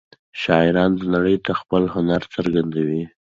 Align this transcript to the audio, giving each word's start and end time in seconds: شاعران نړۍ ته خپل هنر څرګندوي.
شاعران 0.41 0.93
نړۍ 1.13 1.37
ته 1.45 1.51
خپل 1.61 1.83
هنر 1.95 2.21
څرګندوي. 2.35 3.03